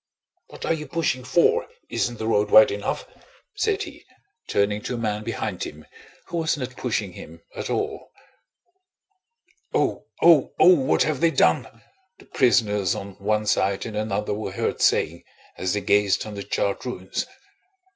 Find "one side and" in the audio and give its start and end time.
13.19-13.95